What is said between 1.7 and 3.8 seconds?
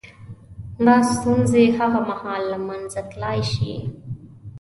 هغه مهال له منځه تلای شي.